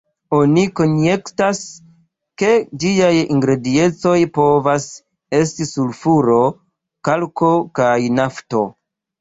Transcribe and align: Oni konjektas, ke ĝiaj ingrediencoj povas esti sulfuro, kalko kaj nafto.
Oni 0.35 0.61
konjektas, 0.77 1.59
ke 2.41 2.49
ĝiaj 2.83 3.11
ingrediencoj 3.35 4.15
povas 4.39 4.89
esti 5.41 5.69
sulfuro, 5.73 6.41
kalko 7.11 7.53
kaj 7.83 7.95
nafto. 8.19 8.69